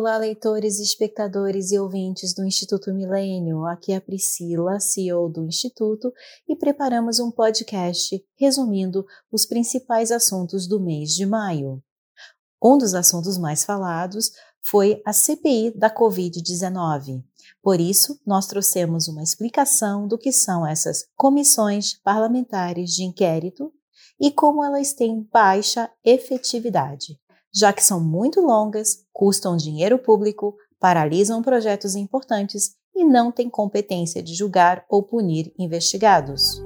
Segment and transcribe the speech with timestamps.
[0.00, 3.66] Olá, leitores, espectadores e ouvintes do Instituto Milênio.
[3.66, 6.10] Aqui é a Priscila, CEO do Instituto,
[6.48, 11.82] e preparamos um podcast resumindo os principais assuntos do mês de maio.
[12.64, 14.30] Um dos assuntos mais falados
[14.62, 17.22] foi a CPI da Covid-19.
[17.62, 23.70] Por isso, nós trouxemos uma explicação do que são essas comissões parlamentares de inquérito
[24.18, 27.20] e como elas têm baixa efetividade
[27.52, 34.22] já que são muito longas, custam dinheiro público, paralisam projetos importantes e não têm competência
[34.22, 36.60] de julgar ou punir investigados.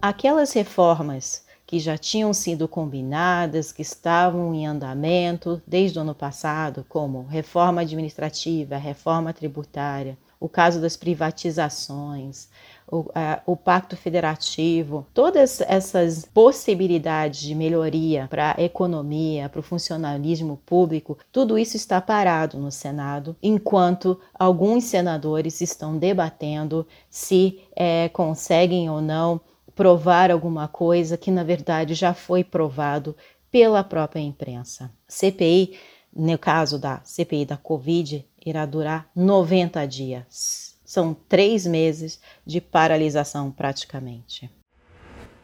[0.00, 6.86] Aquelas reformas que já tinham sido combinadas, que estavam em andamento desde o ano passado,
[6.88, 12.48] como reforma administrativa, reforma tributária, o caso das privatizações,
[12.90, 13.06] o,
[13.44, 21.18] o Pacto Federativo, todas essas possibilidades de melhoria para a economia, para o funcionalismo público,
[21.32, 29.00] tudo isso está parado no Senado, enquanto alguns senadores estão debatendo se é, conseguem ou
[29.00, 29.40] não
[29.74, 33.14] provar alguma coisa que, na verdade, já foi provado
[33.50, 34.90] pela própria imprensa.
[35.06, 35.76] CPI,
[36.14, 40.78] no caso da CPI da Covid, irá durar 90 dias.
[40.84, 44.48] São três meses de paralisação praticamente.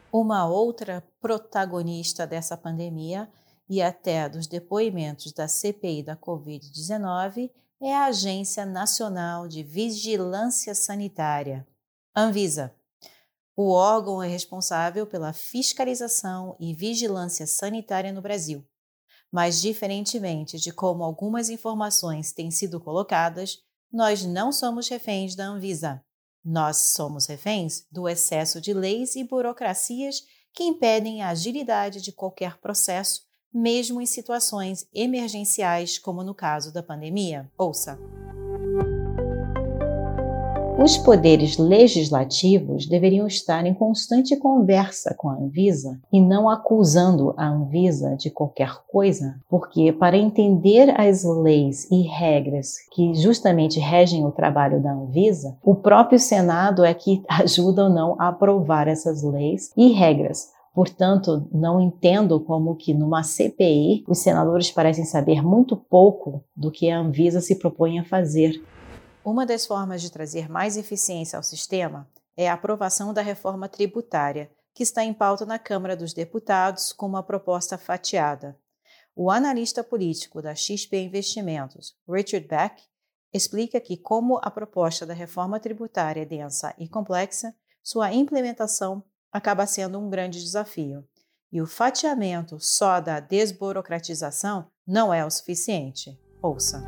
[0.09, 3.29] Uma outra protagonista dessa pandemia
[3.69, 7.51] e até dos depoimentos da CPI da Covid-19
[7.81, 11.67] é a Agência Nacional de Vigilância Sanitária,
[12.15, 12.73] Anvisa.
[13.55, 18.65] O órgão é responsável pela fiscalização e vigilância sanitária no Brasil.
[19.33, 23.57] Mas, diferentemente de como algumas informações têm sido colocadas,
[23.91, 26.05] nós não somos reféns da Anvisa.
[26.45, 30.21] Nós somos reféns do excesso de leis e burocracias
[30.53, 36.83] que impedem a agilidade de qualquer processo, mesmo em situações emergenciais, como no caso da
[36.83, 37.51] pandemia.
[37.57, 37.97] Ouça!
[40.77, 47.47] Os poderes legislativos deveriam estar em constante conversa com a Anvisa e não acusando a
[47.47, 54.31] Anvisa de qualquer coisa, porque para entender as leis e regras que justamente regem o
[54.31, 59.71] trabalho da Anvisa, o próprio Senado é que ajuda ou não a aprovar essas leis
[59.77, 60.51] e regras.
[60.73, 66.89] Portanto, não entendo como que numa CPI os senadores parecem saber muito pouco do que
[66.89, 68.59] a Anvisa se propõe a fazer.
[69.25, 74.51] Uma das formas de trazer mais eficiência ao sistema é a aprovação da reforma tributária,
[74.73, 78.57] que está em pauta na Câmara dos Deputados com uma proposta fatiada.
[79.15, 82.83] O analista político da XP Investimentos, Richard Beck,
[83.31, 89.65] explica que, como a proposta da reforma tributária é densa e complexa, sua implementação acaba
[89.65, 91.07] sendo um grande desafio.
[91.49, 96.19] E o fatiamento só da desburocratização não é o suficiente.
[96.41, 96.83] Ouça.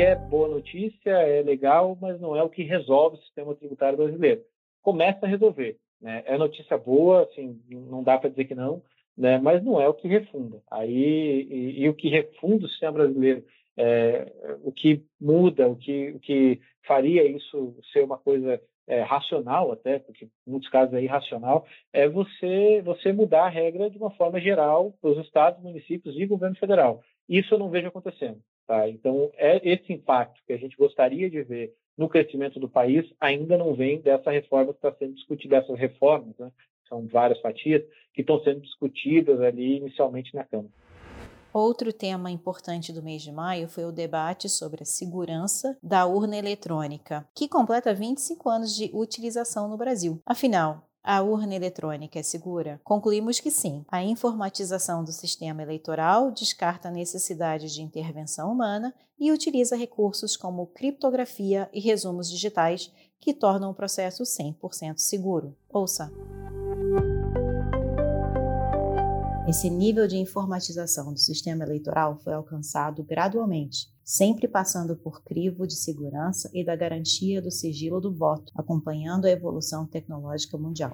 [0.00, 4.40] É boa notícia, é legal, mas não é o que resolve o sistema tributário brasileiro.
[4.80, 5.76] Começa a resolver.
[6.00, 6.22] Né?
[6.24, 8.82] É notícia boa, assim, não dá para dizer que não,
[9.14, 9.38] né?
[9.38, 10.62] mas não é o que refunda.
[10.70, 13.44] Aí, e, e o que refunda o sistema brasileiro,
[13.76, 19.70] é, o que muda, o que, o que faria isso ser uma coisa é, racional
[19.70, 24.10] até, porque em muitos casos é irracional, é você, você mudar a regra de uma
[24.12, 27.02] forma geral para os estados, municípios e governo federal.
[27.28, 28.40] Isso eu não vejo acontecendo.
[28.70, 28.88] Tá?
[28.88, 33.58] Então, é esse impacto que a gente gostaria de ver no crescimento do país ainda
[33.58, 36.52] não vem dessa reforma que está sendo discutida, dessas reformas, né?
[36.88, 37.82] são várias fatias,
[38.14, 40.72] que estão sendo discutidas ali inicialmente na Câmara.
[41.52, 46.36] Outro tema importante do mês de maio foi o debate sobre a segurança da urna
[46.36, 50.20] eletrônica, que completa 25 anos de utilização no Brasil.
[50.24, 52.80] Afinal, a urna eletrônica é segura?
[52.84, 53.84] Concluímos que sim.
[53.88, 60.66] A informatização do sistema eleitoral descarta a necessidade de intervenção humana e utiliza recursos como
[60.66, 65.56] criptografia e resumos digitais que tornam o processo 100% seguro.
[65.70, 66.12] Ouça!
[69.48, 75.76] Esse nível de informatização do sistema eleitoral foi alcançado gradualmente, sempre passando por crivo de
[75.76, 80.92] segurança e da garantia do sigilo do voto, acompanhando a evolução tecnológica mundial.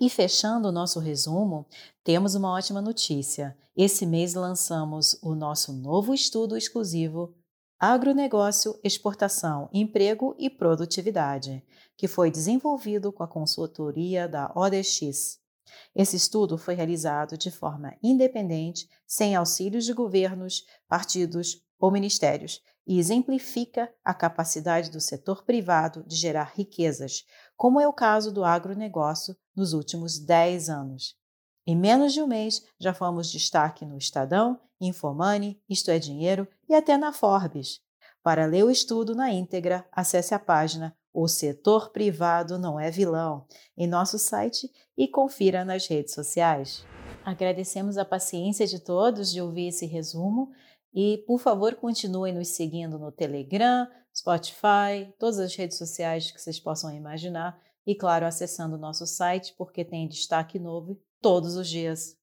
[0.00, 1.66] E fechando o nosso resumo,
[2.02, 3.54] temos uma ótima notícia.
[3.76, 7.34] Esse mês lançamos o nosso novo estudo exclusivo
[7.78, 11.62] Agronegócio, Exportação, Emprego e Produtividade,
[11.98, 15.38] que foi desenvolvido com a consultoria da ODX,
[15.94, 22.98] esse estudo foi realizado de forma independente, sem auxílios de governos, partidos ou ministérios, e
[22.98, 29.36] exemplifica a capacidade do setor privado de gerar riquezas, como é o caso do agronegócio
[29.54, 31.14] nos últimos 10 anos.
[31.66, 36.74] Em menos de um mês, já fomos destaque no Estadão, Infomoney, Isto é Dinheiro e
[36.74, 37.80] até na Forbes.
[38.22, 43.46] Para ler o estudo na íntegra, acesse a página O Setor Privado Não é Vilão
[43.76, 46.86] em nosso site e confira nas redes sociais.
[47.22, 50.50] Agradecemos a paciência de todos de ouvir esse resumo
[50.94, 56.58] e, por favor, continuem nos seguindo no Telegram, Spotify, todas as redes sociais que vocês
[56.58, 62.16] possam imaginar e, claro, acessando o nosso site, porque tem destaque novo todos os dias.